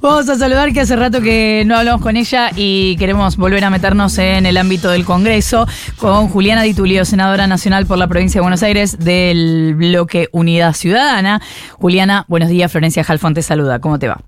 Vamos 0.00 0.30
a 0.30 0.36
saludar 0.36 0.72
que 0.72 0.80
hace 0.80 0.96
rato 0.96 1.20
que 1.20 1.62
no 1.66 1.76
hablamos 1.76 2.00
con 2.00 2.16
ella 2.16 2.50
y 2.56 2.96
queremos 2.96 3.36
volver 3.36 3.62
a 3.64 3.70
meternos 3.70 4.16
en 4.16 4.46
el 4.46 4.56
ámbito 4.56 4.88
del 4.88 5.04
Congreso 5.04 5.66
con 5.98 6.28
Juliana 6.28 6.62
Di 6.62 6.72
Tulio, 6.72 7.04
senadora 7.04 7.46
nacional 7.46 7.84
por 7.84 7.98
la 7.98 8.06
provincia 8.06 8.38
de 8.38 8.42
Buenos 8.42 8.62
Aires 8.62 8.98
del 8.98 9.74
bloque 9.74 10.30
Unidad 10.32 10.72
Ciudadana. 10.72 11.42
Juliana, 11.72 12.24
buenos 12.28 12.48
días. 12.48 12.72
Florencia 12.72 13.04
Jalfón 13.04 13.34
te 13.34 13.42
saluda. 13.42 13.78
¿Cómo 13.80 13.98
te 13.98 14.08
va? 14.08 14.22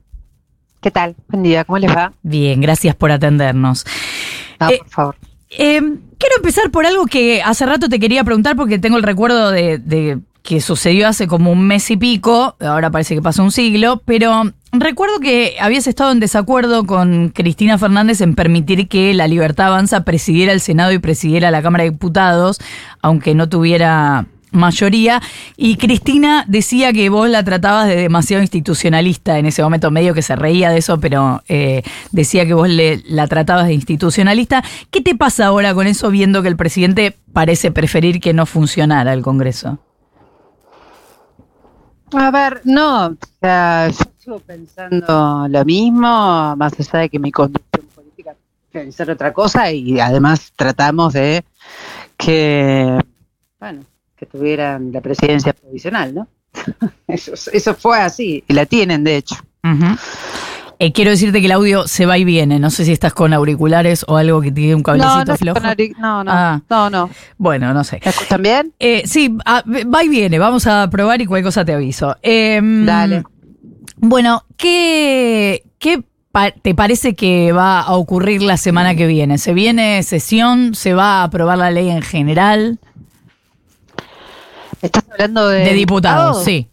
¿Qué 0.83 0.91
tal? 0.91 1.17
Buen 1.29 1.43
día. 1.43 1.65
¿Cómo 1.65 1.79
les 1.79 1.91
va? 1.91 2.13
Bien, 2.23 2.61
gracias 2.61 2.95
por 2.95 3.11
atendernos. 3.11 3.87
Ah, 4.59 4.69
por 4.77 4.89
favor. 4.91 5.17
Eh, 5.49 5.81
quiero 6.19 6.37
empezar 6.37 6.71
por 6.71 6.85
algo 6.85 7.07
que 7.07 7.43
hace 7.43 7.65
rato 7.65 7.89
te 7.89 7.99
quería 7.99 8.25
preguntar 8.25 8.57
porque 8.57 8.79
tengo 8.79 8.99
el 8.99 9.03
recuerdo 9.03 9.51
de, 9.51 9.79
de 9.79 10.19
que 10.43 10.61
sucedió 10.61 11.09
hace 11.09 11.27
como 11.27 11.51
un 11.51 11.67
mes 11.67 11.91
y 11.91 11.97
pico, 11.97 12.57
ahora 12.61 12.91
parece 12.91 13.15
que 13.15 13.23
pasó 13.23 13.43
un 13.43 13.53
siglo, 13.53 14.03
pero 14.05 14.53
recuerdo 14.73 15.21
que 15.21 15.57
habías 15.61 15.87
estado 15.87 16.13
en 16.13 16.21
desacuerdo 16.21 16.87
con 16.87 17.29
Cristina 17.29 17.79
Fernández 17.79 18.21
en 18.21 18.35
permitir 18.35 18.89
que 18.89 19.15
la 19.15 19.29
Libertad 19.29 19.69
Avanza 19.69 20.05
presidiera 20.05 20.53
el 20.53 20.61
Senado 20.61 20.93
y 20.93 20.99
presidiera 20.99 21.51
la 21.51 21.63
Cámara 21.63 21.85
de 21.85 21.91
Diputados, 21.91 22.59
aunque 23.01 23.35
no 23.35 23.49
tuviera 23.49 24.27
mayoría. 24.53 25.21
Y 25.57 25.77
Cristina 25.77 26.45
decía 26.47 26.93
que 26.93 27.09
vos 27.09 27.29
la 27.29 27.43
tratabas 27.43 27.89
de 27.89 27.97
demasiado 27.97 28.43
institucionalista 28.43 29.39
en 29.39 29.47
ese 29.47 29.63
momento, 29.63 29.91
medio 29.91 30.15
que 30.15 30.23
se 30.23 30.37
reía 30.37 30.71
de 30.71 30.79
eso, 30.79 31.01
pero 31.01 31.43
eh, 31.49 31.83
decía 32.13 32.47
que 32.47 32.55
vos 32.55 32.69
le, 32.69 33.03
la 33.07 33.27
tratabas 33.27 33.67
de 33.67 33.75
institucionalista. 33.75 34.63
¿Qué 34.91 35.01
te 35.01 35.17
pasa 35.17 35.47
ahora 35.47 35.75
con 35.75 35.87
eso 35.87 36.11
viendo 36.11 36.43
que 36.43 36.49
el 36.49 36.57
presidente 36.57 37.17
parece 37.33 37.71
preferir 37.71 38.21
que 38.21 38.33
no 38.33 38.47
funcionara 38.47 39.13
el 39.13 39.23
Congreso? 39.23 39.79
A 42.15 42.31
ver, 42.31 42.61
no, 42.65 43.17
sigo 44.23 44.39
pensando 44.41 45.47
lo 45.49 45.65
mismo, 45.65 46.55
más 46.57 46.73
allá 46.79 47.01
de 47.01 47.09
que 47.09 47.19
mi 47.19 47.33
conducción 47.33 47.87
política 47.95 48.35
ser 48.91 49.11
otra 49.11 49.33
cosa 49.33 49.71
y 49.73 49.99
además 50.01 50.53
tratamos 50.57 51.13
de 51.15 51.45
que, 52.17 52.99
bueno, 53.59 53.81
que 54.17 54.27
tuvieran 54.27 54.93
la 54.93 55.01
presidencia 55.01 55.53
provisional, 55.53 56.15
¿no? 56.15 56.29
Eso, 57.09 57.33
eso 57.53 57.75
fue 57.75 57.99
así, 57.99 58.45
y 58.47 58.53
la 58.55 58.65
tienen 58.67 59.05
de 59.05 59.17
hecho. 59.17 59.35
Eh, 60.79 60.93
quiero 60.93 61.11
decirte 61.11 61.41
que 61.41 61.47
el 61.47 61.53
audio 61.53 61.87
se 61.87 62.07
va 62.07 62.19
y 62.19 62.25
viene. 62.25 62.59
No 62.59 62.71
sé 62.71 62.85
si 62.85 62.93
estás 62.93 63.13
con 63.15 63.33
auriculares 63.33 64.05
o 64.09 64.17
algo 64.17 64.41
que 64.41 64.51
tiene 64.51 64.75
un 64.75 64.83
cablecito 64.83 65.15
No, 65.17 65.25
no, 65.25 65.37
flojo. 65.37 65.61
no, 65.99 66.25
no, 66.25 66.31
Ah. 66.33 66.61
no, 66.69 66.91
no. 66.91 67.11
Bueno, 67.39 67.73
no 67.73 67.85
sé. 67.85 68.01
¿Me 68.05 68.11
escuchan 68.11 68.43
bien? 68.43 68.73
Eh, 68.81 69.03
sí, 69.07 69.37
ah, 69.45 69.63
va 69.67 70.03
y 70.05 70.09
viene. 70.09 70.39
Vamos 70.39 70.67
a 70.67 70.89
probar 70.91 71.21
y 71.21 71.27
cualquier 71.27 71.45
cosa 71.47 71.65
te 71.65 71.73
aviso. 71.75 72.17
Em, 72.23 72.85
Dale. 72.85 73.23
Bueno, 74.05 74.45
¿qué, 74.57 75.63
qué 75.79 76.03
te 76.61 76.75
parece 76.75 77.15
que 77.15 77.53
va 77.53 77.81
a 77.81 77.95
ocurrir 77.95 78.43
la 78.43 78.57
semana 78.57 78.97
que 78.97 79.07
viene? 79.07 79.39
¿Se 79.39 79.55
viene 79.55 80.03
sesión? 80.03 80.75
¿Se 80.75 80.93
va 80.93 81.21
a 81.21 81.23
aprobar 81.23 81.59
la 81.59 81.71
ley 81.71 81.89
en 81.89 82.03
general? 82.03 82.81
¿Estás 84.83 85.05
hablando 85.09 85.47
de, 85.47 85.61
De 85.61 85.73
diputados, 85.75 86.43
sí. 86.43 86.69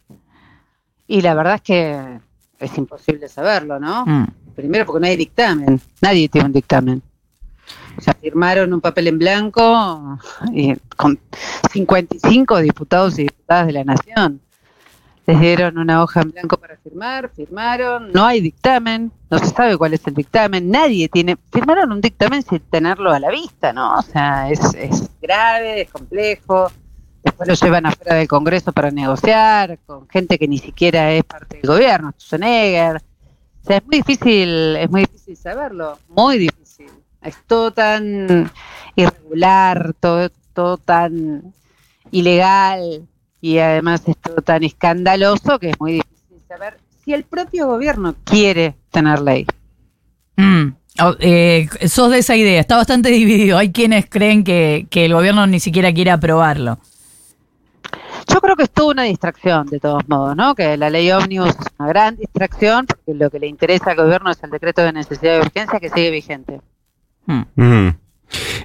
Y 1.05 1.21
la 1.21 1.35
verdad 1.35 1.55
es 1.55 1.61
que 1.61 2.19
es 2.57 2.77
imposible 2.79 3.27
saberlo, 3.27 3.79
¿no? 3.79 4.07
Mm. 4.07 4.27
Primero 4.55 4.87
porque 4.87 5.01
no 5.01 5.05
hay 5.05 5.15
dictamen, 5.15 5.79
nadie 6.01 6.29
tiene 6.29 6.47
un 6.47 6.53
dictamen. 6.53 7.03
O 7.95 8.01
sea, 8.01 8.15
firmaron 8.15 8.73
un 8.73 8.81
papel 8.81 9.05
en 9.05 9.19
blanco 9.19 10.17
y 10.51 10.73
con 10.97 11.19
55 11.71 12.59
diputados 12.61 13.19
y 13.19 13.23
diputadas 13.23 13.67
de 13.67 13.73
la 13.73 13.83
Nación. 13.83 14.41
Les 15.29 15.39
dieron 15.39 15.77
una 15.77 16.01
hoja 16.01 16.21
en 16.21 16.31
blanco 16.31 16.57
para 16.57 16.75
firmar, 16.77 17.29
firmaron, 17.35 18.11
no 18.11 18.25
hay 18.25 18.41
dictamen, 18.41 19.11
no 19.29 19.37
se 19.37 19.45
sabe 19.45 19.77
cuál 19.77 19.93
es 19.93 20.07
el 20.07 20.15
dictamen, 20.15 20.71
nadie 20.71 21.07
tiene, 21.07 21.37
firmaron 21.51 21.91
un 21.91 22.01
dictamen 22.01 22.41
sin 22.41 22.61
tenerlo 22.61 23.11
a 23.11 23.19
la 23.19 23.29
vista, 23.29 23.71
¿no? 23.71 23.99
O 23.99 24.01
sea, 24.01 24.49
es, 24.49 24.59
es 24.73 25.07
grave, 25.21 25.81
es 25.81 25.91
complejo, 25.91 26.71
después 27.23 27.47
lo 27.47 27.53
llevan 27.53 27.85
afuera 27.85 28.15
del 28.15 28.27
Congreso 28.27 28.73
para 28.73 28.89
negociar 28.89 29.77
con 29.85 30.09
gente 30.09 30.39
que 30.39 30.47
ni 30.47 30.57
siquiera 30.57 31.11
es 31.11 31.23
parte 31.23 31.57
del 31.57 31.69
gobierno, 31.69 32.11
Schwarzenegger. 32.17 32.95
O 32.95 33.67
sea, 33.67 33.77
es 33.77 33.85
muy 33.85 33.97
difícil, 33.97 34.77
es 34.77 34.89
muy 34.89 35.01
difícil 35.01 35.37
saberlo, 35.37 35.99
muy 36.07 36.39
difícil. 36.39 36.89
Es 37.21 37.37
todo 37.45 37.69
tan 37.69 38.51
irregular, 38.95 39.93
todo, 39.99 40.31
todo 40.55 40.77
tan 40.77 41.53
ilegal 42.09 43.07
y 43.41 43.59
además 43.59 44.03
es 44.07 44.17
todo 44.17 44.41
tan 44.41 44.63
escandaloso 44.63 45.59
que 45.59 45.71
es 45.71 45.79
muy 45.79 45.93
difícil 45.93 46.37
saber 46.47 46.77
si 47.03 47.13
el 47.13 47.23
propio 47.23 47.67
gobierno 47.67 48.15
quiere 48.23 48.75
tener 48.91 49.21
ley. 49.21 49.45
Mm. 50.35 50.73
Oh, 51.01 51.15
eh, 51.19 51.69
sos 51.87 52.11
de 52.11 52.19
esa 52.19 52.35
idea, 52.35 52.59
está 52.59 52.75
bastante 52.75 53.09
dividido. 53.09 53.57
Hay 53.57 53.71
quienes 53.71 54.09
creen 54.09 54.43
que, 54.43 54.87
que 54.89 55.05
el 55.05 55.13
gobierno 55.13 55.47
ni 55.47 55.59
siquiera 55.59 55.93
quiere 55.93 56.11
aprobarlo. 56.11 56.77
Yo 58.27 58.41
creo 58.41 58.55
que 58.55 58.63
es 58.63 58.69
toda 58.69 58.91
una 58.91 59.03
distracción, 59.03 59.67
de 59.67 59.79
todos 59.79 60.07
modos, 60.07 60.35
¿no? 60.35 60.53
Que 60.53 60.77
la 60.77 60.89
ley 60.89 61.09
ómnibus 61.11 61.49
es 61.49 61.67
una 61.79 61.89
gran 61.89 62.15
distracción, 62.15 62.85
porque 62.85 63.13
lo 63.15 63.29
que 63.31 63.39
le 63.39 63.47
interesa 63.47 63.91
al 63.91 63.97
gobierno 63.97 64.29
es 64.29 64.43
el 64.43 64.51
decreto 64.51 64.83
de 64.83 64.93
necesidad 64.93 65.33
de 65.33 65.39
urgencia 65.39 65.79
que 65.79 65.89
sigue 65.89 66.11
vigente. 66.11 66.61
Mm. 67.25 67.41
Ujú. 67.57 67.95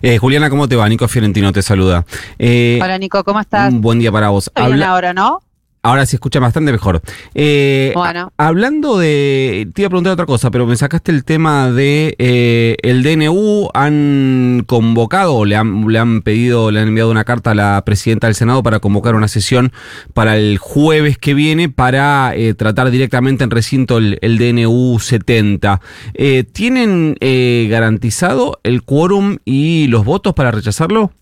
Eh, 0.03 0.19
Juliana, 0.19 0.51
¿cómo 0.51 0.69
te 0.69 0.77
va? 0.77 0.89
Nico 0.89 1.09
Fiorentino 1.09 1.53
te 1.53 1.63
saluda. 1.63 2.05
Eh, 2.39 2.79
Hola 2.83 2.99
Nico, 2.99 3.23
¿cómo 3.25 3.41
estás? 3.41 3.73
un 3.73 3.81
buen 3.81 3.99
día 3.99 4.13
para 4.13 4.29
vos. 4.29 4.51
Habla- 4.55 4.91
ahora, 4.91 5.15
¿no? 5.15 5.41
Ahora 5.85 6.07
se 6.07 6.17
escucha 6.17 6.41
bastante 6.41 6.73
mejor. 6.73 7.01
Eh, 7.35 7.93
Bueno. 7.95 8.33
hablando 8.37 8.99
de. 8.99 9.69
Te 9.73 9.83
iba 9.83 9.87
a 9.87 9.91
preguntar 9.91 10.15
otra 10.15 10.27
cosa, 10.27 10.51
pero 10.51 10.67
me 10.67 10.75
sacaste 10.77 11.13
el 11.13 11.25
tema 11.25 11.71
de 11.71 12.17
eh, 12.19 12.77
el 12.83 13.03
DNU. 13.03 13.69
Han 13.75 14.65
convocado, 14.67 15.45
le 15.45 15.55
han, 15.57 15.87
le 15.87 15.99
han 15.99 16.23
pedido, 16.23 16.71
le 16.71 16.81
han 16.81 16.89
enviado 16.89 17.11
una 17.11 17.25
carta 17.25 17.53
a 17.53 17.55
la 17.55 17.83
presidenta 17.85 18.27
del 18.27 18.35
Senado 18.35 18.63
para 18.63 18.81
convocar 18.81 19.15
una 19.15 19.29
sesión 19.29 19.73
para 20.15 20.37
el 20.37 20.59
jueves 20.59 21.19
que 21.19 21.35
viene 21.35 21.69
para 21.69 22.35
eh, 22.35 22.55
tratar 22.55 22.91
directamente 22.91 23.45
en 23.45 23.51
recinto 23.51 23.99
el, 23.99 24.19
el 24.23 24.39
DNU 24.39 24.99
70. 24.99 25.81
Eh, 26.15 26.45
¿Tienen 26.51 27.17
eh, 27.21 27.69
garantizado 27.71 28.59
el 28.63 28.83
quórum 28.83 29.37
y 29.45 29.87
los 29.89 30.05
votos 30.05 30.35
para 30.35 30.51
rechazarlo? 30.51 31.13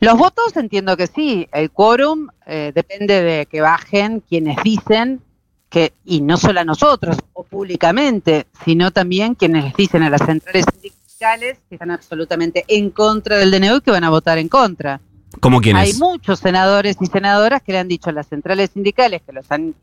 Los 0.00 0.16
votos 0.16 0.56
entiendo 0.56 0.96
que 0.96 1.06
sí. 1.06 1.48
El 1.52 1.70
quórum 1.70 2.28
eh, 2.46 2.72
depende 2.74 3.22
de 3.22 3.46
que 3.46 3.60
bajen 3.60 4.20
quienes 4.20 4.56
dicen 4.62 5.20
que, 5.68 5.92
y 6.04 6.20
no 6.20 6.36
solo 6.36 6.60
a 6.60 6.64
nosotros 6.64 7.16
o 7.32 7.44
públicamente, 7.44 8.46
sino 8.64 8.90
también 8.90 9.34
quienes 9.34 9.64
les 9.64 9.74
dicen 9.74 10.02
a 10.02 10.10
las 10.10 10.22
centrales 10.24 10.64
sindicales 10.72 11.58
que 11.68 11.74
están 11.74 11.90
absolutamente 11.90 12.64
en 12.68 12.90
contra 12.90 13.36
del 13.36 13.50
DNU 13.50 13.76
y 13.76 13.80
que 13.80 13.90
van 13.90 14.04
a 14.04 14.10
votar 14.10 14.38
en 14.38 14.48
contra. 14.48 15.00
¿Cómo 15.40 15.60
quiénes? 15.60 15.82
Hay 15.82 15.92
muchos 15.98 16.38
senadores 16.38 16.96
y 17.00 17.06
senadoras 17.06 17.62
que 17.62 17.72
le 17.72 17.78
han 17.78 17.88
dicho 17.88 18.10
a 18.10 18.12
las 18.12 18.26
centrales 18.26 18.70
sindicales 18.72 19.22
que 19.22 19.32
los 19.32 19.50
han 19.50 19.74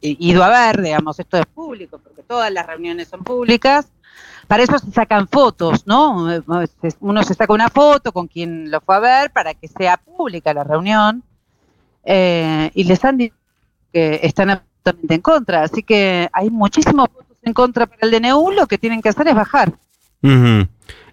ido 0.00 0.44
a 0.44 0.48
ver, 0.48 0.82
digamos, 0.82 1.18
esto 1.18 1.38
es 1.38 1.46
público, 1.46 1.98
porque 1.98 2.22
todas 2.22 2.52
las 2.52 2.66
reuniones 2.66 3.08
son 3.08 3.24
públicas. 3.24 3.86
Para 4.50 4.64
eso 4.64 4.76
se 4.80 4.90
sacan 4.90 5.28
fotos, 5.28 5.86
¿no? 5.86 6.26
Uno 6.98 7.22
se 7.22 7.34
saca 7.34 7.52
una 7.52 7.68
foto 7.68 8.10
con 8.10 8.26
quien 8.26 8.68
lo 8.68 8.80
fue 8.80 8.96
a 8.96 8.98
ver 8.98 9.30
para 9.30 9.54
que 9.54 9.68
sea 9.68 9.96
pública 9.96 10.52
la 10.52 10.64
reunión. 10.64 11.22
Eh, 12.04 12.68
y 12.74 12.82
les 12.82 13.04
han 13.04 13.16
dicho 13.18 13.36
que 13.92 14.18
están 14.24 14.50
absolutamente 14.50 15.14
en 15.14 15.20
contra. 15.20 15.62
Así 15.62 15.84
que 15.84 16.28
hay 16.32 16.50
muchísimos 16.50 17.08
votos 17.12 17.36
en 17.44 17.52
contra 17.54 17.86
para 17.86 18.00
el 18.02 18.10
DNU. 18.10 18.50
Lo 18.50 18.66
que 18.66 18.76
tienen 18.76 19.00
que 19.00 19.10
hacer 19.10 19.28
es 19.28 19.36
bajar. 19.36 19.72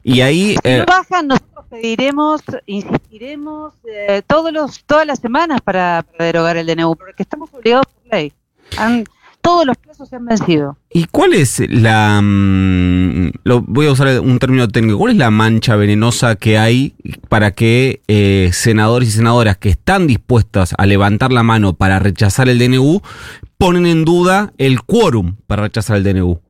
Y 0.04 0.22
ahí. 0.22 0.56
Si 0.64 0.70
eh, 0.72 0.80
no 0.80 0.86
bajan, 0.86 1.28
nosotros 1.28 1.66
pediremos, 1.70 2.42
insistiremos 2.66 3.74
eh, 3.86 4.24
todos 4.26 4.52
los, 4.52 4.84
todas 4.86 5.06
las 5.06 5.20
semanas 5.20 5.62
para, 5.62 6.04
para 6.12 6.26
derogar 6.26 6.58
el 6.58 6.66
DNU, 6.66 6.96
porque 6.96 7.22
estamos 7.22 7.54
obligados 7.54 7.86
por 7.86 8.12
ley. 8.14 8.34
Han- 8.78 9.06
todos 9.48 9.66
los 9.66 9.78
plazos 9.78 10.10
se 10.10 10.18
han 10.18 10.26
vencido. 10.26 10.78
¿Y 10.90 11.06
cuál 11.06 11.34
es 11.34 11.62
la... 11.70 12.20
mm, 12.22 13.32
lo, 13.46 13.62
voy 13.62 13.88
a 13.88 13.94
usar 13.94 14.20
un 14.20 14.40
término 14.40 14.68
técnico. 14.68 14.98
¿Cuál 15.00 15.14
es 15.14 15.18
la 15.18 15.32
mancha 15.32 15.78
venenosa 15.78 16.36
que 16.36 16.58
hay 16.58 16.96
para 17.30 17.52
que 17.52 18.02
eh, 18.10 18.50
senadores 18.52 19.08
y 19.08 19.12
senadoras 19.14 19.56
que 19.56 19.70
están 19.70 20.06
dispuestas 20.06 20.76
a 20.78 20.86
levantar 20.86 21.32
la 21.32 21.44
mano 21.44 21.72
para 21.72 21.98
rechazar 21.98 22.50
el 22.50 22.60
DNU 22.60 23.00
ponen 23.58 23.86
en 23.86 24.04
duda 24.04 24.52
el 24.58 24.82
quórum 24.82 25.38
para 25.48 25.62
rechazar 25.62 25.96
el 25.96 26.04
DNU? 26.04 26.42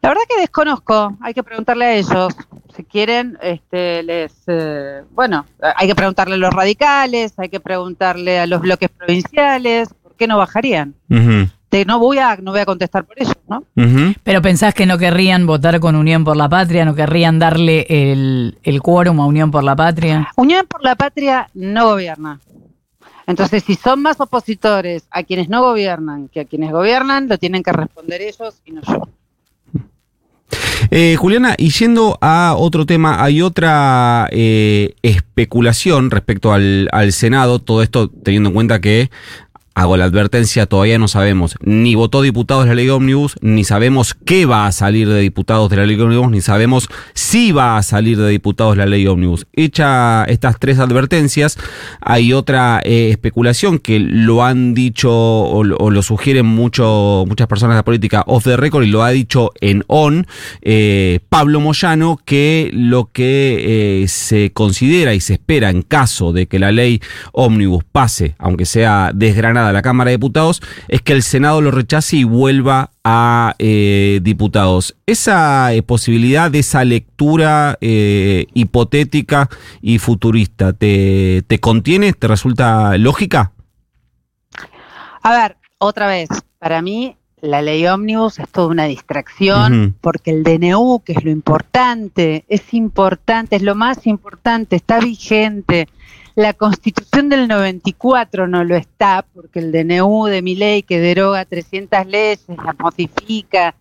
La 0.00 0.08
verdad 0.08 0.22
que 0.26 0.40
desconozco, 0.40 1.18
hay 1.20 1.34
que 1.34 1.42
preguntarle 1.42 1.84
a 1.84 1.94
ellos. 1.96 2.34
Si 2.74 2.84
quieren, 2.84 3.38
este, 3.42 4.02
les, 4.02 4.32
eh, 4.46 5.02
bueno, 5.10 5.44
hay 5.76 5.86
que 5.86 5.94
preguntarle 5.94 6.36
a 6.36 6.38
los 6.38 6.52
radicales, 6.52 7.34
hay 7.36 7.50
que 7.50 7.60
preguntarle 7.60 8.38
a 8.38 8.46
los 8.46 8.62
bloques 8.62 8.88
provinciales, 8.88 9.88
¿por 10.02 10.03
qué 10.16 10.26
no 10.26 10.38
bajarían? 10.38 10.94
No 11.86 11.98
voy 11.98 12.18
a, 12.18 12.36
no 12.36 12.52
voy 12.52 12.60
a 12.60 12.66
contestar 12.66 13.04
por 13.04 13.20
ellos, 13.20 13.34
¿no? 13.48 13.64
Pero 14.22 14.40
pensás 14.40 14.74
que 14.74 14.86
no 14.86 14.96
querrían 14.96 15.44
votar 15.44 15.80
con 15.80 15.96
Unión 15.96 16.22
por 16.22 16.36
la 16.36 16.48
Patria, 16.48 16.84
no 16.84 16.94
querrían 16.94 17.40
darle 17.40 17.84
el, 17.88 18.58
el 18.62 18.80
quórum 18.80 19.20
a 19.20 19.26
Unión 19.26 19.50
por 19.50 19.64
la 19.64 19.74
Patria. 19.74 20.28
Unión 20.36 20.66
por 20.68 20.84
la 20.84 20.94
Patria 20.94 21.50
no 21.52 21.86
gobierna. 21.86 22.38
Entonces, 23.26 23.64
si 23.64 23.74
son 23.74 24.02
más 24.02 24.20
opositores 24.20 25.04
a 25.10 25.24
quienes 25.24 25.48
no 25.48 25.62
gobiernan 25.62 26.28
que 26.28 26.40
a 26.40 26.44
quienes 26.44 26.70
gobiernan, 26.70 27.28
lo 27.28 27.38
tienen 27.38 27.62
que 27.62 27.72
responder 27.72 28.22
ellos 28.22 28.60
y 28.64 28.70
no 28.70 28.82
yo. 28.82 29.08
Eh, 30.90 31.16
Juliana, 31.18 31.54
y 31.58 31.70
yendo 31.70 32.18
a 32.20 32.54
otro 32.56 32.86
tema, 32.86 33.24
hay 33.24 33.42
otra 33.42 34.28
eh, 34.30 34.94
especulación 35.02 36.10
respecto 36.10 36.52
al, 36.52 36.88
al 36.92 37.12
Senado, 37.12 37.58
todo 37.58 37.82
esto 37.82 38.08
teniendo 38.08 38.50
en 38.50 38.54
cuenta 38.54 38.80
que 38.80 39.10
hago 39.74 39.96
la 39.96 40.04
advertencia, 40.04 40.66
todavía 40.66 40.98
no 40.98 41.08
sabemos 41.08 41.56
ni 41.60 41.94
votó 41.94 42.22
diputados 42.22 42.66
la 42.66 42.74
ley 42.74 42.88
Omnibus, 42.88 43.36
ni 43.40 43.64
sabemos 43.64 44.14
qué 44.14 44.46
va 44.46 44.66
a 44.66 44.72
salir 44.72 45.08
de 45.08 45.20
diputados 45.20 45.70
de 45.70 45.76
la 45.76 45.86
ley 45.86 46.00
Omnibus, 46.00 46.30
ni 46.30 46.40
sabemos 46.40 46.88
si 47.14 47.52
va 47.52 47.76
a 47.76 47.82
salir 47.82 48.18
de 48.18 48.28
diputados 48.28 48.76
la 48.76 48.86
ley 48.86 49.06
Omnibus. 49.06 49.46
Hecha 49.52 50.24
estas 50.24 50.58
tres 50.58 50.78
advertencias, 50.78 51.58
hay 52.00 52.32
otra 52.32 52.80
eh, 52.84 53.10
especulación 53.10 53.78
que 53.78 53.98
lo 53.98 54.44
han 54.44 54.74
dicho 54.74 55.12
o, 55.12 55.58
o, 55.60 55.90
lo 55.90 56.02
sugieren 56.02 56.46
mucho, 56.46 57.24
muchas 57.26 57.46
personas 57.46 57.74
de 57.74 57.78
la 57.78 57.84
política 57.84 58.24
off 58.26 58.44
the 58.44 58.56
record 58.56 58.84
y 58.84 58.90
lo 58.90 59.02
ha 59.02 59.10
dicho 59.10 59.52
en 59.60 59.84
on 59.88 60.26
eh, 60.62 61.20
Pablo 61.28 61.60
Moyano, 61.60 62.20
que 62.24 62.70
lo 62.72 63.10
que 63.12 64.02
eh, 64.02 64.08
se 64.08 64.52
considera 64.52 65.14
y 65.14 65.20
se 65.20 65.34
espera 65.34 65.70
en 65.70 65.82
caso 65.82 66.32
de 66.32 66.46
que 66.46 66.58
la 66.58 66.72
ley 66.72 67.00
Omnibus 67.32 67.84
pase, 67.90 68.34
aunque 68.38 68.66
sea 68.66 69.10
desgranada, 69.14 69.63
a 69.68 69.72
la 69.72 69.82
Cámara 69.82 70.10
de 70.10 70.16
Diputados 70.16 70.62
es 70.88 71.02
que 71.02 71.12
el 71.12 71.22
Senado 71.22 71.60
lo 71.60 71.70
rechace 71.70 72.16
y 72.16 72.24
vuelva 72.24 72.90
a 73.04 73.54
eh, 73.58 74.20
diputados. 74.22 74.96
Esa 75.06 75.72
eh, 75.72 75.82
posibilidad 75.82 76.50
de 76.50 76.60
esa 76.60 76.84
lectura 76.84 77.76
eh, 77.80 78.46
hipotética 78.54 79.48
y 79.82 79.98
futurista, 79.98 80.72
¿te, 80.72 81.42
¿te 81.46 81.60
contiene? 81.60 82.12
¿Te 82.12 82.28
resulta 82.28 82.96
lógica? 82.98 83.52
A 85.22 85.32
ver, 85.32 85.56
otra 85.78 86.06
vez, 86.06 86.28
para 86.58 86.82
mí 86.82 87.16
la 87.44 87.60
ley 87.60 87.86
ómnibus 87.86 88.38
es 88.38 88.48
toda 88.48 88.68
una 88.68 88.84
distracción 88.84 89.72
uh 89.72 89.86
-huh. 89.86 89.94
porque 90.00 90.30
el 90.30 90.42
DNU, 90.42 91.02
que 91.04 91.12
es 91.12 91.24
lo 91.24 91.30
importante, 91.30 92.44
es 92.48 92.72
importante, 92.72 93.56
es 93.56 93.62
lo 93.62 93.74
más 93.74 94.06
importante, 94.06 94.76
está 94.76 94.98
vigente. 94.98 95.88
La 96.36 96.52
constitución 96.52 97.28
del 97.28 97.46
94 97.46 98.48
no 98.48 98.64
lo 98.64 98.74
está, 98.74 99.24
porque 99.34 99.60
el 99.60 99.70
DNU 99.70 100.26
de 100.26 100.42
mi 100.42 100.56
ley 100.56 100.82
que 100.82 100.98
deroga 100.98 101.44
300 101.44 102.06
leyes, 102.06 102.44
la 102.48 102.74
modifica, 102.76 103.74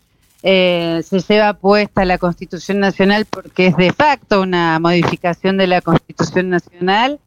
eh, 0.44 1.02
se 1.04 1.20
lleva 1.22 1.54
puesta 1.54 2.04
la 2.04 2.18
constitución 2.18 2.80
nacional 2.80 3.26
porque 3.26 3.68
es 3.68 3.78
de 3.78 3.94
facto 3.94 4.42
una 4.42 4.78
modificación 4.78 5.58
de 5.58 5.68
la 5.68 5.82
constitución 5.82 6.50
nacional, 6.50 7.20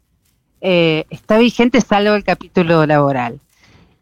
eh, 0.61 1.07
está 1.11 1.39
vigente 1.39 1.81
salvo 1.81 2.15
el 2.15 2.25
capítulo 2.25 2.87
laboral. 2.87 3.41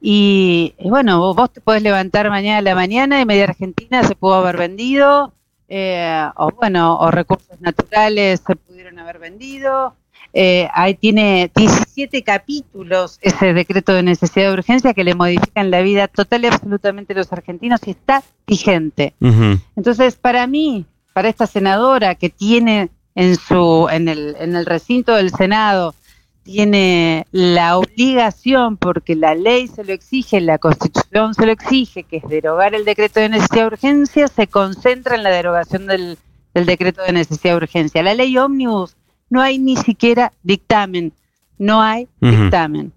Y, 0.01 0.75
y, 0.79 0.91
bueno, 0.91 1.33
vos, 1.33 1.51
te 1.53 1.63
podés 1.63 1.83
levantar 1.83 2.29
mañana 2.29 2.59
a 2.59 2.63
la 2.63 2.75
mañana 2.75 3.21
y 3.21 3.25
media 3.25 3.45
Argentina 3.45 4.03
se 4.03 4.15
pudo 4.15 4.35
haber 4.35 4.59
vendido, 4.59 5.33
eh, 5.69 6.29
o 6.37 6.51
bueno, 6.51 6.99
o 6.99 7.11
recursos 7.11 7.59
naturales 7.61 8.43
se 8.47 8.57
pudieron 8.57 8.99
haber 8.99 9.19
vendido, 9.19 9.95
eh, 10.37 10.69
ahí 10.75 10.95
tiene 10.95 11.49
17 11.55 12.25
capítulos 12.25 13.19
ese 13.23 13.53
decreto 13.53 13.93
de 13.93 14.03
necesidad 14.03 14.49
de 14.49 14.55
urgencia 14.55 14.93
que 14.93 15.05
le 15.05 15.15
modifican 15.15 15.71
la 15.71 15.81
vida 15.81 16.09
total 16.09 16.43
y 16.43 16.49
absolutamente 16.49 17.13
a 17.13 17.17
los 17.17 17.33
argentinos 17.33 17.81
y 17.87 17.93
está 17.93 18.25
vigente. 18.45 19.15
Uh 19.21 19.29
-huh. 19.29 19.61
Entonces, 19.77 20.17
para 20.17 20.49
mí, 20.49 20.87
para 21.13 21.29
esta 21.29 21.47
senadora 21.47 22.17
que 22.17 22.31
tiene 22.31 22.91
en 23.15 23.37
su 23.37 23.87
en 23.93 24.09
el, 24.09 24.35
en 24.41 24.57
el 24.57 24.67
recinto 24.67 25.15
del 25.15 25.31
Senado 25.31 25.95
tiene 26.43 27.27
la 27.31 27.79
obligación, 27.79 28.77
porque 28.77 29.15
la 29.15 29.37
ley 29.37 29.69
se 29.69 29.85
lo 29.85 29.93
exige, 29.93 30.41
la 30.41 30.59
constitución 30.59 31.33
se 31.33 31.47
lo 31.47 31.53
exige, 31.53 32.03
que 32.03 32.19
es 32.19 32.29
derogar 32.29 32.75
el 32.75 32.85
decreto 32.85 33.21
de 33.21 33.31
necesidad 33.31 33.63
de 33.63 33.67
urgencia, 33.69 34.29
se 34.29 34.47
concentra 34.49 35.15
en 35.15 35.23
la 35.23 35.31
derogación 35.31 35.87
del, 35.87 36.19
del 36.53 36.67
decreto 36.67 37.03
de 37.03 37.13
necesidad 37.13 37.53
de 37.53 37.57
urgencia. 37.57 38.03
La 38.03 38.15
ley 38.15 38.37
ómnibus 38.37 38.95
no 39.31 39.41
hay 39.41 39.59
ni 39.59 39.77
siquiera 39.77 40.33
dictamen, 40.43 41.13
no 41.59 41.83
hay 41.83 42.05
uh 42.21 42.27
-huh. 42.27 42.43
dictamen. 42.43 42.93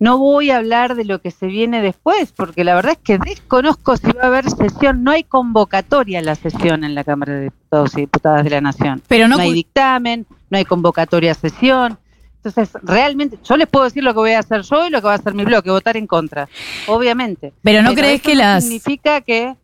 No 0.00 0.18
voy 0.18 0.50
a 0.50 0.58
hablar 0.58 0.94
de 0.94 1.04
lo 1.04 1.20
que 1.20 1.32
se 1.32 1.46
viene 1.48 1.82
después, 1.82 2.30
porque 2.30 2.62
la 2.62 2.76
verdad 2.76 2.92
es 2.92 2.98
que 2.98 3.18
desconozco 3.18 3.96
si 3.96 4.06
va 4.12 4.22
a 4.22 4.26
haber 4.26 4.48
sesión, 4.48 5.02
no 5.02 5.10
hay 5.10 5.24
convocatoria 5.24 6.20
a 6.20 6.22
la 6.22 6.36
sesión 6.36 6.84
en 6.84 6.94
la 6.94 7.02
Cámara 7.02 7.34
de 7.34 7.44
Diputados 7.44 7.94
y 7.94 8.02
Diputadas 8.02 8.44
de 8.44 8.50
la 8.50 8.60
Nación. 8.60 9.02
Pero 9.08 9.26
no, 9.26 9.36
no 9.36 9.42
hay 9.42 9.52
dictamen, 9.52 10.24
no 10.50 10.58
hay 10.58 10.64
convocatoria 10.64 11.32
a 11.32 11.34
sesión. 11.34 11.98
Entonces, 12.36 12.80
realmente, 12.84 13.38
yo 13.42 13.56
les 13.56 13.66
puedo 13.66 13.86
decir 13.86 14.04
lo 14.04 14.14
que 14.14 14.20
voy 14.20 14.32
a 14.32 14.38
hacer 14.38 14.62
yo 14.62 14.86
y 14.86 14.90
lo 14.90 15.00
que 15.00 15.06
va 15.08 15.14
a 15.14 15.16
hacer 15.16 15.34
mi 15.34 15.44
bloque, 15.44 15.70
votar 15.70 15.96
en 15.96 16.06
contra, 16.06 16.48
obviamente. 16.86 17.52
Pero 17.62 17.82
no 17.82 17.90
Pero 17.90 18.02
crees 18.02 18.22
que 18.22 18.36
las... 18.36 18.62
Significa 18.62 19.20
que 19.20 19.56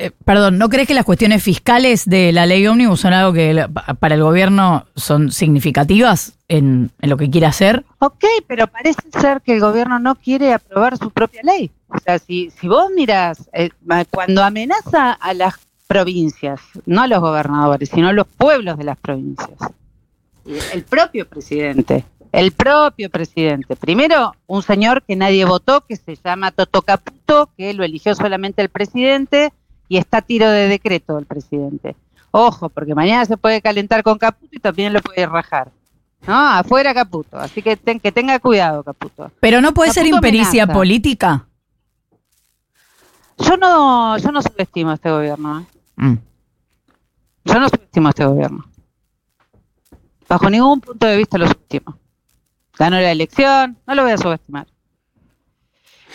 eh, 0.00 0.12
perdón, 0.24 0.56
¿no 0.56 0.70
crees 0.70 0.88
que 0.88 0.94
las 0.94 1.04
cuestiones 1.04 1.42
fiscales 1.42 2.08
de 2.08 2.32
la 2.32 2.46
ley 2.46 2.66
ómnibus 2.66 3.00
son 3.00 3.12
algo 3.12 3.34
que 3.34 3.68
para 3.98 4.14
el 4.14 4.22
gobierno 4.22 4.86
son 4.96 5.30
significativas 5.30 6.32
en, 6.48 6.90
lo 7.00 7.18
que 7.18 7.28
quiere 7.28 7.46
hacer? 7.46 7.84
Ok, 7.98 8.24
pero 8.46 8.66
parece 8.66 9.02
ser 9.20 9.42
que 9.42 9.52
el 9.52 9.60
gobierno 9.60 9.98
no 9.98 10.14
quiere 10.14 10.54
aprobar 10.54 10.96
su 10.96 11.10
propia 11.10 11.42
ley. 11.42 11.70
O 11.88 11.98
sea, 11.98 12.18
si, 12.18 12.50
si 12.58 12.66
vos 12.66 12.86
mirás, 12.96 13.50
eh, 13.52 13.68
cuando 14.10 14.42
amenaza 14.42 15.12
a 15.12 15.34
las 15.34 15.56
provincias, 15.86 16.62
no 16.86 17.02
a 17.02 17.06
los 17.06 17.20
gobernadores, 17.20 17.90
sino 17.90 18.08
a 18.08 18.14
los 18.14 18.26
pueblos 18.26 18.78
de 18.78 18.84
las 18.84 18.96
provincias, 18.96 19.58
el 20.72 20.82
propio 20.84 21.28
presidente, 21.28 22.06
el 22.32 22.52
propio 22.52 23.10
presidente. 23.10 23.76
Primero, 23.76 24.34
un 24.46 24.62
señor 24.62 25.02
que 25.02 25.14
nadie 25.14 25.44
votó, 25.44 25.82
que 25.82 25.96
se 25.96 26.16
llama 26.16 26.52
Toto 26.52 26.80
Caputo, 26.80 27.50
que 27.58 27.74
lo 27.74 27.84
eligió 27.84 28.14
solamente 28.14 28.62
el 28.62 28.70
presidente 28.70 29.52
y 29.90 29.96
está 29.96 30.18
a 30.18 30.22
tiro 30.22 30.48
de 30.48 30.68
decreto 30.68 31.18
el 31.18 31.26
presidente. 31.26 31.96
Ojo, 32.30 32.68
porque 32.68 32.94
mañana 32.94 33.24
se 33.24 33.36
puede 33.36 33.60
calentar 33.60 34.04
con 34.04 34.18
Caputo 34.18 34.48
y 34.52 34.60
también 34.60 34.92
lo 34.92 35.02
puede 35.02 35.26
rajar. 35.26 35.72
No, 36.28 36.32
afuera 36.32 36.94
Caputo. 36.94 37.36
Así 37.36 37.60
que, 37.60 37.76
ten, 37.76 37.98
que 37.98 38.12
tenga 38.12 38.38
cuidado, 38.38 38.84
Caputo. 38.84 39.32
Pero 39.40 39.60
no 39.60 39.74
puede 39.74 39.90
Caputo 39.90 40.06
ser 40.06 40.14
impericia 40.14 40.62
amenaza. 40.62 40.78
política. 40.78 41.46
Yo 43.36 43.56
no, 43.56 44.16
yo 44.18 44.30
no 44.30 44.40
subestimo 44.40 44.90
a 44.92 44.94
este 44.94 45.10
gobierno. 45.10 45.60
¿eh? 45.60 45.66
Mm. 45.96 46.18
Yo 47.46 47.58
no 47.58 47.68
subestimo 47.68 48.06
a 48.06 48.10
este 48.10 48.24
gobierno. 48.24 48.64
Bajo 50.28 50.48
ningún 50.48 50.80
punto 50.80 51.04
de 51.04 51.16
vista 51.16 51.36
lo 51.36 51.48
subestimo. 51.48 51.98
Ganó 52.78 53.00
la 53.00 53.10
elección, 53.10 53.76
no 53.88 53.94
lo 53.96 54.04
voy 54.04 54.12
a 54.12 54.18
subestimar. 54.18 54.68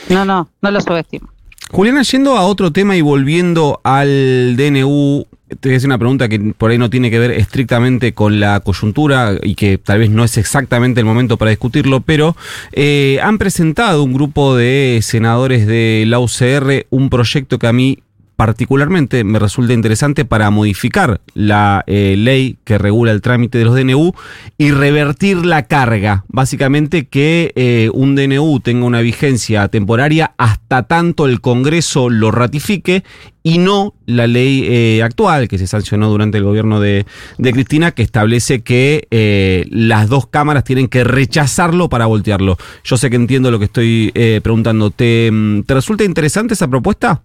No, 0.07 0.23
no, 0.23 0.49
no 0.61 0.71
lo 0.71 0.79
subestimo. 0.79 1.34
Juliana, 1.71 2.03
yendo 2.03 2.37
a 2.37 2.43
otro 2.45 2.71
tema 2.71 2.95
y 2.95 3.01
volviendo 3.01 3.81
al 3.83 4.55
DNU, 4.55 5.25
te 5.59 5.69
voy 5.69 5.73
a 5.73 5.77
hacer 5.77 5.87
una 5.87 5.97
pregunta 5.97 6.29
que 6.29 6.39
por 6.39 6.71
ahí 6.71 6.77
no 6.77 6.89
tiene 6.89 7.09
que 7.09 7.19
ver 7.19 7.31
estrictamente 7.31 8.13
con 8.13 8.39
la 8.39 8.59
coyuntura 8.59 9.33
y 9.41 9.55
que 9.55 9.77
tal 9.77 9.99
vez 9.99 10.09
no 10.09 10.23
es 10.23 10.37
exactamente 10.37 10.99
el 10.99 11.05
momento 11.05 11.37
para 11.37 11.49
discutirlo, 11.49 12.01
pero 12.01 12.35
eh, 12.71 13.19
han 13.21 13.37
presentado 13.37 14.03
un 14.03 14.13
grupo 14.13 14.55
de 14.55 14.99
senadores 15.01 15.67
de 15.67 16.05
la 16.07 16.19
UCR 16.19 16.85
un 16.89 17.09
proyecto 17.09 17.59
que 17.59 17.67
a 17.67 17.73
mí 17.73 17.99
particularmente 18.35 19.23
me 19.23 19.39
resulta 19.39 19.73
interesante 19.73 20.25
para 20.25 20.49
modificar 20.49 21.21
la 21.33 21.83
eh, 21.87 22.15
ley 22.17 22.57
que 22.63 22.77
regula 22.77 23.11
el 23.11 23.21
trámite 23.21 23.57
de 23.57 23.65
los 23.65 23.75
DNU 23.75 24.13
y 24.57 24.71
revertir 24.71 25.45
la 25.45 25.63
carga. 25.63 26.25
Básicamente 26.27 27.07
que 27.07 27.53
eh, 27.55 27.89
un 27.93 28.15
DNU 28.15 28.59
tenga 28.59 28.85
una 28.85 29.01
vigencia 29.01 29.67
temporaria 29.69 30.33
hasta 30.37 30.83
tanto 30.83 31.25
el 31.25 31.39
Congreso 31.39 32.09
lo 32.09 32.31
ratifique 32.31 33.03
y 33.41 33.59
no 33.59 33.93
la 34.05 34.27
ley 34.27 34.65
eh, 34.65 35.03
actual 35.03 35.47
que 35.47 35.57
se 35.57 35.67
sancionó 35.67 36.09
durante 36.09 36.37
el 36.37 36.43
gobierno 36.43 36.79
de, 36.79 37.05
Cristina 37.37 37.91
que 37.91 38.01
establece 38.01 38.63
que 38.63 39.07
las 39.69 40.09
dos 40.09 40.27
cámaras 40.27 40.63
tienen 40.63 40.87
que 40.87 41.03
rechazarlo 41.03 41.87
para 41.87 42.07
voltearlo. 42.07 42.57
Yo 42.83 42.97
sé 42.97 43.09
que 43.09 43.15
entiendo 43.15 43.51
lo 43.51 43.59
que 43.59 43.65
estoy 43.65 44.11
preguntando. 44.41 44.89
¿Te, 44.89 45.31
¿Te 45.65 45.73
resulta 45.73 46.03
interesante 46.03 46.55
esa 46.55 46.67
propuesta? 46.67 47.21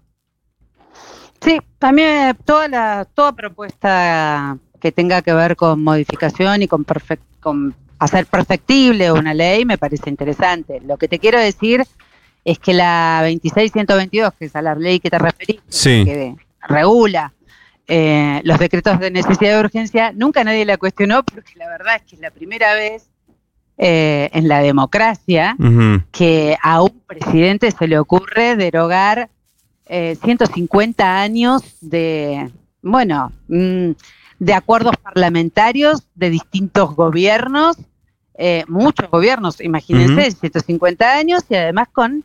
Sí, 1.41 1.59
también 1.79 2.37
toda 2.45 2.67
la 2.67 3.05
toda 3.05 3.33
propuesta 3.33 4.57
que 4.79 4.91
tenga 4.91 5.21
que 5.21 5.33
ver 5.33 5.55
con 5.55 5.83
modificación 5.83 6.61
y 6.61 6.67
con, 6.67 6.83
perfect, 6.83 7.23
con 7.39 7.75
hacer 7.99 8.25
perfectible 8.25 9.11
una 9.11 9.33
ley 9.33 9.65
me 9.65 9.77
parece 9.77 10.09
interesante. 10.09 10.81
Lo 10.81 10.97
que 10.97 11.07
te 11.07 11.19
quiero 11.19 11.39
decir 11.39 11.85
es 12.43 12.59
que 12.59 12.73
la 12.73 13.21
26122, 13.23 14.33
que 14.33 14.45
es 14.45 14.55
a 14.55 14.61
la 14.61 14.75
ley 14.75 14.99
que 14.99 15.09
te 15.09 15.19
referiste, 15.19 15.63
sí. 15.69 16.03
que 16.05 16.35
regula 16.67 17.33
eh, 17.87 18.41
los 18.43 18.57
decretos 18.59 18.99
de 18.99 19.11
necesidad 19.11 19.55
de 19.55 19.59
urgencia, 19.59 20.11
nunca 20.13 20.43
nadie 20.43 20.65
la 20.65 20.77
cuestionó 20.77 21.23
porque 21.23 21.53
la 21.55 21.67
verdad 21.67 21.97
es 21.97 22.03
que 22.03 22.15
es 22.15 22.21
la 22.21 22.31
primera 22.31 22.73
vez 22.73 23.09
eh, 23.77 24.29
en 24.33 24.47
la 24.47 24.61
democracia 24.61 25.55
uh 25.57 25.63
-huh. 25.63 26.05
que 26.11 26.57
a 26.61 26.81
un 26.81 27.01
presidente 27.07 27.71
se 27.71 27.87
le 27.87 27.97
ocurre 27.99 28.55
derogar 28.55 29.29
eh, 29.87 30.17
150 30.23 31.21
años 31.21 31.63
de, 31.81 32.51
bueno, 32.81 33.31
mmm, 33.47 33.91
de 34.39 34.53
acuerdos 34.53 34.95
parlamentarios 34.97 36.03
de 36.15 36.29
distintos 36.29 36.95
gobiernos 36.95 37.77
eh, 38.43 38.63
muchos 38.67 39.07
gobiernos, 39.11 39.61
imagínense, 39.61 40.29
Ujú. 40.29 40.39
150 40.39 41.13
años 41.13 41.43
y 41.49 41.55
además 41.55 41.89
con 41.91 42.23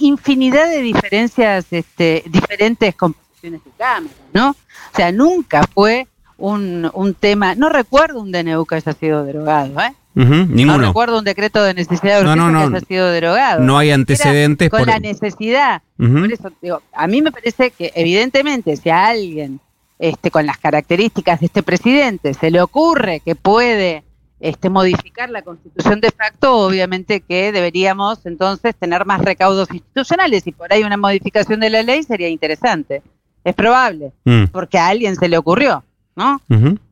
infinidad 0.00 0.68
de 0.68 0.82
diferencias, 0.82 1.66
este, 1.70 2.24
diferentes 2.26 2.94
composiciones 2.96 3.64
de 3.64 3.70
Cámara, 3.78 4.14
¿no? 4.34 4.50
O 4.50 4.96
sea, 4.96 5.12
nunca 5.12 5.66
fue 5.72 6.08
un, 6.36 6.90
un 6.92 7.14
tema, 7.14 7.54
no 7.54 7.70
recuerdo 7.70 8.20
un 8.20 8.32
DNU 8.32 8.66
que 8.66 8.74
haya 8.74 8.92
sido 8.92 9.24
derogado, 9.24 9.80
¿eh? 9.80 9.94
No 10.14 10.46
ninguno. 10.46 10.78
recuerdo 10.88 11.18
un 11.18 11.24
decreto 11.24 11.62
de 11.62 11.74
necesidad 11.74 12.18
de 12.18 12.24
No, 12.24 12.30
urgencia 12.32 12.50
no, 12.50 12.50
no. 12.64 12.70
que 12.70 12.76
haya 12.76 12.86
sido 12.86 13.06
derogado. 13.10 13.60
No 13.62 13.78
hay 13.78 13.88
Era 13.88 13.94
antecedentes 13.94 14.68
con 14.70 14.80
por- 14.80 14.88
la 14.88 14.98
necesidad. 14.98 15.82
Por 15.96 16.32
eso, 16.32 16.50
digo, 16.60 16.82
a 16.92 17.06
mí 17.06 17.22
me 17.22 17.30
parece 17.30 17.70
que 17.70 17.92
evidentemente 17.94 18.76
si 18.76 18.90
a 18.90 19.06
alguien 19.06 19.60
este, 19.98 20.30
con 20.30 20.46
las 20.46 20.58
características 20.58 21.40
de 21.40 21.46
este 21.46 21.62
presidente 21.62 22.32
se 22.34 22.50
le 22.50 22.60
ocurre 22.62 23.20
que 23.20 23.34
puede 23.34 24.02
este, 24.40 24.70
modificar 24.70 25.28
la 25.28 25.42
constitución 25.42 26.00
de 26.00 26.10
facto, 26.10 26.56
obviamente 26.56 27.20
que 27.20 27.52
deberíamos 27.52 28.24
entonces 28.24 28.74
tener 28.74 29.04
más 29.04 29.20
recaudos 29.20 29.68
institucionales 29.70 30.46
y 30.46 30.52
por 30.52 30.72
ahí 30.72 30.82
una 30.82 30.96
modificación 30.96 31.60
de 31.60 31.68
la 31.70 31.82
ley 31.82 32.02
sería 32.02 32.28
interesante. 32.30 33.02
Es 33.44 33.54
probable, 33.54 34.12
Mm, 34.24 34.44
porque 34.50 34.78
a 34.78 34.88
alguien 34.88 35.16
se 35.16 35.28
le 35.28 35.36
ocurrió, 35.38 35.84
¿no? 36.20 36.40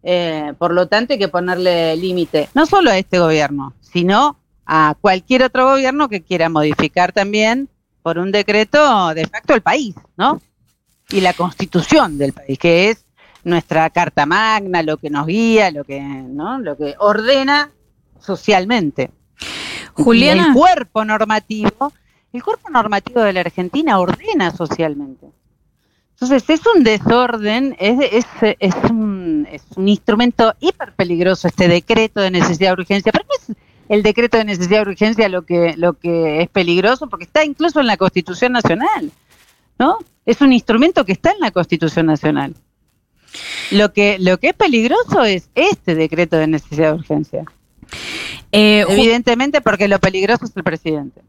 Eh, 0.02 0.54
por 0.58 0.72
lo 0.72 0.88
tanto, 0.88 1.12
hay 1.12 1.18
que 1.18 1.28
ponerle 1.28 1.96
límite, 1.96 2.48
no 2.54 2.64
solo 2.64 2.90
a 2.90 2.96
este 2.96 3.18
gobierno, 3.18 3.74
sino 3.80 4.38
a 4.64 4.94
cualquier 5.00 5.42
otro 5.42 5.68
gobierno 5.68 6.08
que 6.08 6.22
quiera 6.22 6.48
modificar 6.48 7.12
también 7.12 7.68
por 8.02 8.18
un 8.18 8.32
decreto 8.32 9.12
de 9.14 9.26
facto 9.26 9.54
el 9.54 9.60
país, 9.60 9.94
¿no? 10.16 10.40
Y 11.10 11.20
la 11.20 11.34
constitución 11.34 12.16
del 12.16 12.32
país, 12.32 12.58
que 12.58 12.90
es 12.90 13.04
nuestra 13.44 13.90
carta 13.90 14.24
magna, 14.24 14.82
lo 14.82 14.96
que 14.96 15.10
nos 15.10 15.26
guía, 15.26 15.70
lo 15.70 15.84
que, 15.84 16.00
¿no? 16.00 16.58
Lo 16.58 16.76
que 16.76 16.94
ordena 16.98 17.70
socialmente. 18.20 19.10
Y 19.96 20.02
Juliana. 20.02 20.48
el 20.48 20.52
cuerpo 20.54 21.04
normativo, 21.04 21.92
el 22.32 22.42
cuerpo 22.42 22.70
normativo 22.70 23.20
de 23.20 23.32
la 23.34 23.40
Argentina 23.40 23.98
ordena 23.98 24.52
socialmente. 24.52 25.26
Entonces 26.20 26.50
es 26.50 26.60
un 26.74 26.82
desorden, 26.82 27.76
es, 27.78 27.96
es, 28.12 28.56
es, 28.58 28.74
un, 28.90 29.46
es 29.52 29.62
un 29.76 29.86
instrumento 29.86 30.52
hiper 30.58 30.92
peligroso 30.94 31.46
este 31.46 31.68
decreto 31.68 32.20
de 32.20 32.32
necesidad 32.32 32.70
de 32.70 32.82
urgencia, 32.82 33.12
pero 33.12 33.24
no 33.24 33.34
es 33.36 33.56
el 33.88 34.02
decreto 34.02 34.36
de 34.36 34.44
necesidad 34.44 34.84
de 34.84 34.90
urgencia 34.90 35.28
lo 35.28 35.42
que, 35.42 35.74
lo 35.76 35.94
que 35.94 36.42
es 36.42 36.48
peligroso, 36.48 37.08
porque 37.08 37.24
está 37.24 37.44
incluso 37.44 37.78
en 37.78 37.86
la 37.86 37.96
Constitución 37.96 38.52
Nacional, 38.52 39.12
¿no? 39.78 39.98
Es 40.26 40.40
un 40.40 40.52
instrumento 40.52 41.04
que 41.04 41.12
está 41.12 41.30
en 41.30 41.38
la 41.38 41.52
Constitución 41.52 42.06
Nacional. 42.06 42.56
Lo 43.70 43.92
que, 43.92 44.18
lo 44.18 44.40
que 44.40 44.48
es 44.48 44.54
peligroso 44.54 45.22
es 45.22 45.50
este 45.54 45.94
decreto 45.94 46.36
de 46.36 46.48
necesidad 46.48 46.94
de 46.94 46.98
urgencia. 46.98 47.44
Eh, 48.50 48.84
Evidentemente 48.88 49.60
porque 49.60 49.86
lo 49.86 50.00
peligroso 50.00 50.46
es 50.46 50.56
el 50.56 50.64
presidente. 50.64 51.22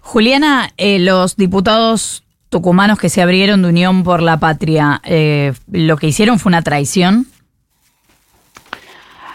Juliana, 0.00 0.72
eh, 0.76 1.00
los 1.00 1.34
diputados 1.34 2.22
tucumanos 2.50 2.98
que 2.98 3.08
se 3.08 3.22
abrieron 3.22 3.62
de 3.62 3.68
Unión 3.68 4.02
por 4.02 4.20
la 4.22 4.38
Patria, 4.38 5.00
eh, 5.04 5.54
lo 5.70 5.96
que 5.96 6.08
hicieron 6.08 6.38
fue 6.38 6.50
una 6.50 6.62
traición. 6.62 7.26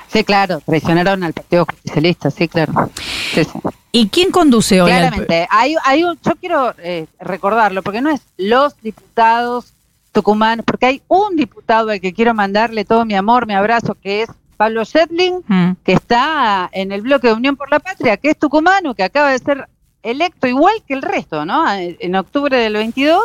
Sí, 0.07 0.23
claro, 0.23 0.61
traicionaron 0.65 1.23
al 1.23 1.33
Partido 1.33 1.65
Justicialista, 1.65 2.31
sí, 2.31 2.47
claro. 2.47 2.89
Sí, 3.33 3.43
sí. 3.43 3.59
¿Y 3.91 4.09
quién 4.09 4.31
conduce 4.31 4.81
hoy 4.81 4.91
al- 4.91 4.99
Claramente, 4.99 5.47
hay, 5.49 5.75
hay 5.83 6.03
un, 6.03 6.17
yo 6.23 6.33
quiero 6.35 6.73
eh, 6.79 7.07
recordarlo, 7.19 7.81
porque 7.81 8.01
no 8.01 8.09
es 8.11 8.21
los 8.37 8.79
diputados 8.81 9.73
tucumanos, 10.11 10.65
porque 10.65 10.85
hay 10.85 11.01
un 11.07 11.35
diputado 11.35 11.89
al 11.89 11.99
que 11.99 12.13
quiero 12.13 12.33
mandarle 12.33 12.85
todo 12.85 13.03
mi 13.05 13.15
amor, 13.15 13.45
mi 13.47 13.53
abrazo, 13.55 13.95
que 14.01 14.21
es 14.23 14.29
Pablo 14.57 14.83
Shetling, 14.85 15.41
Mm. 15.47 15.71
que 15.83 15.93
está 15.93 16.69
en 16.71 16.91
el 16.93 17.01
bloque 17.01 17.27
de 17.27 17.33
Unión 17.33 17.57
por 17.57 17.69
la 17.69 17.79
Patria, 17.79 18.15
que 18.15 18.29
es 18.29 18.37
tucumano, 18.39 18.95
que 18.95 19.03
acaba 19.03 19.31
de 19.31 19.39
ser 19.39 19.67
electo 20.05 20.47
igual 20.47 20.75
que 20.87 20.93
el 20.93 21.01
resto, 21.01 21.45
¿no? 21.45 21.65
En 21.73 22.15
octubre 22.15 22.57
del 22.57 22.73
22, 22.73 23.21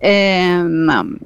eh, 0.00 0.64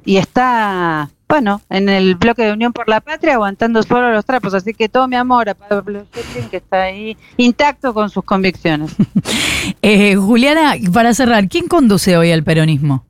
y 0.04 0.16
está, 0.16 1.10
bueno, 1.28 1.60
en 1.68 1.88
el 1.88 2.14
bloque 2.14 2.42
de 2.42 2.52
Unión 2.52 2.72
por 2.72 2.88
la 2.88 3.00
Patria 3.00 3.34
aguantando 3.34 3.82
solo 3.82 4.10
los 4.10 4.24
trapos, 4.24 4.54
así 4.54 4.72
que 4.72 4.88
todo 4.88 5.06
mi 5.08 5.16
amor 5.16 5.48
a 5.48 5.54
Pablo 5.54 6.06
Shetling, 6.14 6.48
que 6.48 6.56
está 6.56 6.82
ahí 6.84 7.16
intacto 7.36 7.92
con 7.92 8.10
sus 8.10 8.24
convicciones. 8.24 8.94
Eh, 9.80 10.16
Juliana, 10.16 10.74
para 10.92 11.14
cerrar, 11.14 11.48
¿quién 11.48 11.68
conduce 11.68 12.16
hoy 12.16 12.32
al 12.32 12.42
peronismo? 12.42 13.04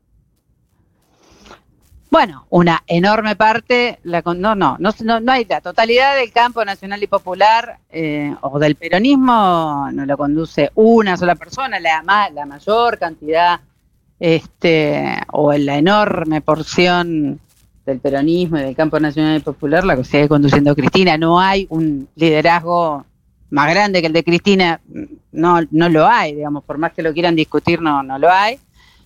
Bueno, 2.13 2.45
una 2.51 2.83
enorme 2.85 3.35
parte, 3.35 3.97
la, 4.03 4.21
no, 4.21 4.53
no, 4.53 4.77
no, 4.77 5.19
no, 5.19 5.31
hay 5.31 5.45
la 5.45 5.61
totalidad 5.61 6.15
del 6.15 6.31
campo 6.31 6.63
nacional 6.63 7.01
y 7.01 7.07
popular 7.07 7.79
eh, 7.89 8.35
o 8.41 8.59
del 8.59 8.75
peronismo 8.75 9.89
no 9.91 10.05
lo 10.05 10.15
conduce 10.15 10.69
una 10.75 11.17
sola 11.17 11.33
persona, 11.33 11.79
la, 11.79 12.03
la 12.31 12.45
mayor 12.45 12.99
cantidad 12.99 13.61
este, 14.19 15.23
o 15.31 15.53
la 15.53 15.79
enorme 15.79 16.41
porción 16.41 17.39
del 17.83 17.99
peronismo 17.99 18.59
y 18.59 18.61
del 18.61 18.75
campo 18.75 18.99
nacional 18.99 19.37
y 19.37 19.39
popular 19.39 19.83
la 19.83 20.03
sigue 20.03 20.29
conduciendo 20.29 20.75
Cristina. 20.75 21.17
No 21.17 21.39
hay 21.39 21.65
un 21.71 22.07
liderazgo 22.13 23.07
más 23.49 23.71
grande 23.71 24.01
que 24.01 24.07
el 24.07 24.13
de 24.13 24.23
Cristina, 24.23 24.79
no, 25.31 25.61
no 25.71 25.89
lo 25.89 26.05
hay, 26.05 26.35
digamos, 26.35 26.63
por 26.63 26.77
más 26.77 26.93
que 26.93 27.01
lo 27.01 27.11
quieran 27.11 27.35
discutir, 27.35 27.81
no, 27.81 28.03
no 28.03 28.19
lo 28.19 28.29
hay, 28.29 28.59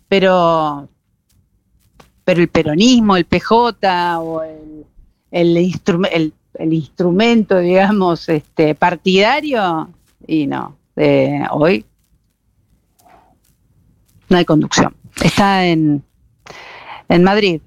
pero 0.10 0.90
pero 2.28 2.42
el 2.42 2.50
peronismo, 2.50 3.16
el 3.16 3.24
PJ 3.24 4.20
o 4.20 4.44
el, 4.44 4.86
el, 5.32 5.56
instrum- 5.56 6.10
el, 6.12 6.34
el 6.56 6.74
instrumento, 6.74 7.58
digamos, 7.60 8.28
este 8.28 8.76
partidario, 8.76 9.88
y 10.28 10.46
no, 10.46 10.76
eh, 10.98 11.42
hoy 11.52 11.86
no 14.28 14.36
hay 14.38 14.44
conducción. 14.44 14.94
Está 15.24 15.66
en, 15.68 16.04
en 17.08 17.24
Madrid. 17.24 17.62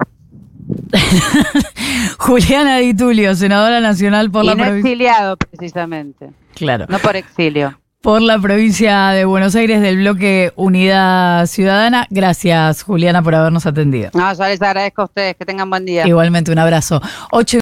Juliana 2.19 2.77
Di 2.77 2.93
Tulio, 2.93 3.35
senadora 3.35 3.81
nacional 3.81 4.31
por 4.31 4.45
y 4.45 4.49
la 4.49 4.55
no 4.57 4.65
provincia. 4.65 4.91
exiliado, 4.91 5.37
precisamente. 5.39 6.31
Claro. 6.55 6.85
No 6.91 6.99
por 6.99 7.17
exilio. 7.17 7.80
Por 8.03 8.23
la 8.23 8.39
provincia 8.39 9.09
de 9.09 9.27
Buenos 9.27 9.55
Aires 9.55 9.83
del 9.83 9.99
bloque 9.99 10.55
Unidad 10.57 11.45
Ciudadana. 11.45 12.07
Gracias, 12.09 12.83
Juliana, 12.83 13.23
por 13.23 13.35
habernos 13.35 13.67
atendido. 13.67 14.09
No, 14.15 14.33
yo 14.33 14.45
les 14.45 14.63
agradezco 14.63 15.03
a 15.03 15.05
ustedes. 15.05 15.37
Que 15.37 15.45
tengan 15.45 15.69
buen 15.69 15.85
día. 15.85 16.07
Igualmente, 16.07 16.51
un 16.51 16.59
abrazo. 16.59 17.03
Ocho 17.31 17.59